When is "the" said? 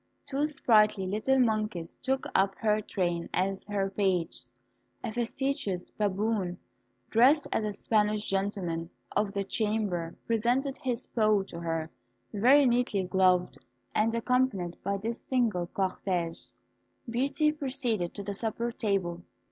9.33-9.43, 18.23-18.33